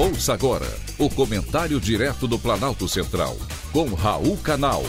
Ouça 0.00 0.32
agora 0.32 0.64
o 0.96 1.10
comentário 1.10 1.78
direto 1.78 2.26
do 2.26 2.38
Planalto 2.38 2.88
Central, 2.88 3.36
com 3.70 3.92
Raul 3.92 4.34
Canal. 4.38 4.82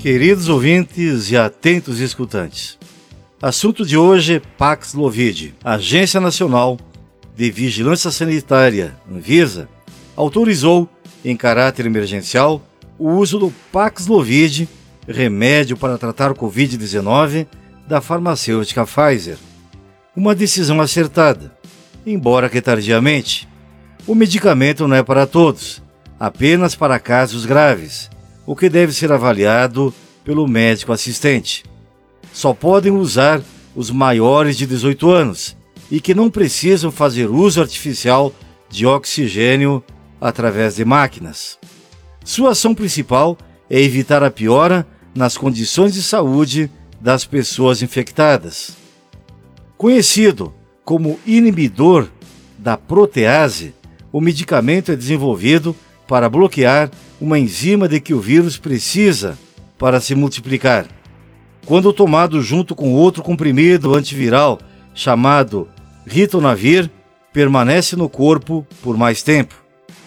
Queridos 0.00 0.48
ouvintes 0.48 1.30
e 1.30 1.36
atentos 1.36 2.00
escutantes, 2.00 2.76
assunto 3.40 3.86
de 3.86 3.96
hoje 3.96 4.42
Paxlovid, 4.58 5.54
Agência 5.62 6.20
Nacional 6.20 6.76
de 7.36 7.52
Vigilância 7.52 8.10
Sanitária, 8.10 8.96
Anvisa, 9.08 9.68
autorizou, 10.16 10.88
em 11.24 11.36
caráter 11.36 11.86
emergencial, 11.86 12.60
o 12.98 13.10
uso 13.10 13.38
do 13.38 13.54
Paxlovid, 13.70 14.68
remédio 15.06 15.76
para 15.76 15.98
tratar 15.98 16.32
o 16.32 16.34
Covid-19, 16.34 17.46
da 17.86 18.00
farmacêutica 18.00 18.86
Pfizer. 18.86 19.36
Uma 20.16 20.34
decisão 20.34 20.80
acertada, 20.80 21.52
embora 22.06 22.48
que 22.48 22.60
tardiamente. 22.60 23.48
O 24.06 24.14
medicamento 24.14 24.86
não 24.86 24.96
é 24.96 25.02
para 25.02 25.26
todos, 25.26 25.82
apenas 26.18 26.74
para 26.74 26.98
casos 26.98 27.46
graves, 27.46 28.10
o 28.46 28.54
que 28.54 28.68
deve 28.68 28.92
ser 28.92 29.10
avaliado 29.10 29.92
pelo 30.24 30.46
médico 30.46 30.92
assistente. 30.92 31.64
Só 32.32 32.52
podem 32.52 32.92
usar 32.92 33.40
os 33.74 33.90
maiores 33.90 34.56
de 34.56 34.66
18 34.66 35.10
anos 35.10 35.56
e 35.90 36.00
que 36.00 36.14
não 36.14 36.30
precisam 36.30 36.90
fazer 36.90 37.30
uso 37.30 37.60
artificial 37.60 38.32
de 38.68 38.86
oxigênio 38.86 39.82
através 40.20 40.76
de 40.76 40.84
máquinas. 40.84 41.58
Sua 42.24 42.52
ação 42.52 42.74
principal 42.74 43.36
é 43.68 43.80
evitar 43.80 44.22
a 44.22 44.30
piora 44.30 44.86
nas 45.14 45.36
condições 45.36 45.92
de 45.94 46.02
saúde 46.02 46.70
das 47.04 47.26
pessoas 47.26 47.82
infectadas. 47.82 48.78
Conhecido 49.76 50.54
como 50.82 51.20
inibidor 51.26 52.08
da 52.56 52.78
protease, 52.78 53.74
o 54.10 54.22
medicamento 54.22 54.90
é 54.90 54.96
desenvolvido 54.96 55.76
para 56.08 56.30
bloquear 56.30 56.90
uma 57.20 57.38
enzima 57.38 57.86
de 57.86 58.00
que 58.00 58.14
o 58.14 58.20
vírus 58.20 58.56
precisa 58.56 59.36
para 59.76 60.00
se 60.00 60.14
multiplicar. 60.14 60.86
Quando 61.66 61.92
tomado 61.92 62.40
junto 62.40 62.74
com 62.74 62.94
outro 62.94 63.22
comprimido 63.22 63.94
antiviral 63.94 64.58
chamado 64.94 65.68
ritonavir, 66.06 66.90
permanece 67.34 67.96
no 67.96 68.08
corpo 68.08 68.66
por 68.82 68.96
mais 68.96 69.22
tempo. 69.22 69.54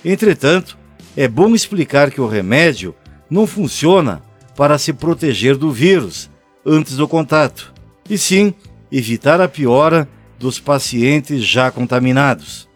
Entretanto, 0.03 0.75
é 1.15 1.27
bom 1.27 1.53
explicar 1.53 2.09
que 2.09 2.21
o 2.21 2.27
remédio 2.27 2.95
não 3.29 3.45
funciona 3.45 4.23
para 4.55 4.79
se 4.79 4.91
proteger 4.93 5.57
do 5.57 5.71
vírus, 5.71 6.27
antes 6.67 6.97
do 6.97 7.07
contato, 7.07 7.73
e 8.09 8.17
sim 8.17 8.53
evitar 8.91 9.39
a 9.39 9.47
piora 9.47 10.05
dos 10.37 10.59
pacientes 10.59 11.45
já 11.45 11.71
contaminados. 11.71 12.67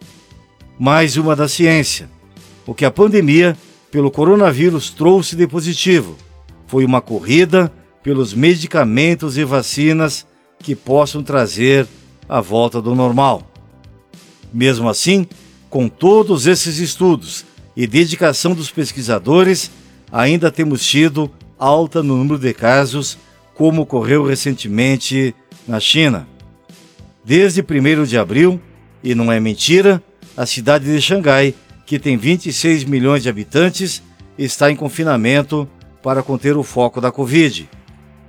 Mais 0.78 1.18
uma 1.18 1.36
da 1.36 1.46
ciência. 1.46 2.08
O 2.66 2.72
que 2.72 2.86
a 2.86 2.90
pandemia 2.90 3.54
pelo 3.90 4.10
coronavírus 4.10 4.88
trouxe 4.88 5.36
de 5.36 5.46
positivo 5.46 6.16
foi 6.66 6.86
uma 6.86 7.02
corrida 7.02 7.70
pelos 8.02 8.32
medicamentos 8.32 9.36
e 9.36 9.44
vacinas 9.44 10.26
que 10.58 10.74
possam 10.74 11.22
trazer 11.22 11.86
a 12.26 12.40
volta 12.40 12.80
do 12.80 12.94
normal. 12.94 13.46
Mesmo 14.50 14.88
assim, 14.88 15.26
com 15.68 15.86
todos 15.86 16.46
esses 16.46 16.78
estudos 16.78 17.44
e 17.76 17.86
dedicação 17.86 18.54
dos 18.54 18.70
pesquisadores, 18.70 19.70
ainda 20.10 20.50
temos 20.50 20.82
tido 20.82 21.30
alta 21.58 22.02
no 22.02 22.16
número 22.16 22.38
de 22.38 22.54
casos 22.54 23.18
como 23.54 23.82
ocorreu 23.82 24.24
recentemente 24.24 25.34
na 25.66 25.78
China. 25.78 26.26
Desde 27.24 27.60
1 27.60 28.04
de 28.04 28.18
abril, 28.18 28.60
e 29.02 29.14
não 29.14 29.30
é 29.30 29.38
mentira, 29.38 30.02
a 30.36 30.46
cidade 30.46 30.84
de 30.84 31.00
Xangai, 31.00 31.54
que 31.86 31.98
tem 31.98 32.16
26 32.16 32.84
milhões 32.84 33.22
de 33.22 33.28
habitantes, 33.28 34.02
está 34.36 34.70
em 34.70 34.76
confinamento 34.76 35.68
para 36.02 36.22
conter 36.22 36.56
o 36.56 36.62
foco 36.62 37.00
da 37.00 37.12
Covid. 37.12 37.68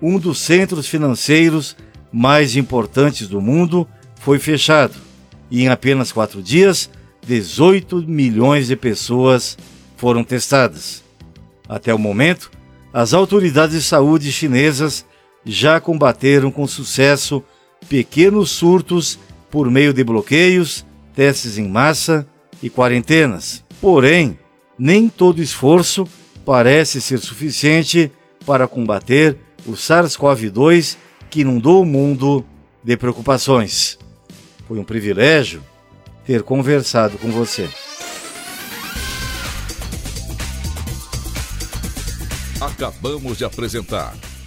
Um 0.01 0.19
dos 0.19 0.39
centros 0.39 0.88
financeiros 0.88 1.75
mais 2.12 2.56
importantes 2.56 3.28
do 3.28 3.41
mundo 3.41 3.88
foi 4.19 4.38
fechado 4.38 4.95
e, 5.50 5.63
em 5.63 5.69
apenas 5.69 6.12
quatro 6.12 6.41
dias, 6.41 6.89
18 7.25 8.03
milhões 8.07 8.67
de 8.67 8.75
pessoas 8.75 9.57
foram 9.95 10.23
testadas. 10.23 11.03
Até 11.67 11.94
o 11.94 12.00
momento, 12.00 12.51
as 12.94 13.13
autoridades 13.13 13.75
de 13.75 13.81
saúde 13.81 14.31
chinesas 14.31 15.06
já 15.45 15.79
combateram 15.79 16.51
com 16.51 16.67
sucesso 16.67 17.43
pequenos 17.89 18.51
surtos 18.51 19.19
por 19.51 19.69
meio 19.69 19.93
de 19.93 20.03
bloqueios, 20.03 20.85
testes 21.13 21.57
em 21.57 21.67
massa 21.67 22.27
e 22.61 22.69
quarentenas. 22.69 23.63
Porém, 23.79 24.39
nem 24.77 25.09
todo 25.09 25.41
esforço 25.41 26.07
parece 26.45 27.01
ser 27.01 27.19
suficiente 27.19 28.11
para 28.45 28.67
combater 28.67 29.37
o 29.65 29.73
SARS-CoV-2 29.73 30.97
que 31.29 31.41
inundou 31.41 31.81
o 31.81 31.85
mundo 31.85 32.45
de 32.83 32.97
preocupações. 32.97 33.97
Foi 34.67 34.77
um 34.79 34.83
privilégio 34.83 35.63
ter 36.25 36.43
conversado 36.43 37.17
com 37.17 37.31
você. 37.31 37.69
Acabamos 42.59 43.37
de 43.37 43.43
apresentar 43.43 44.15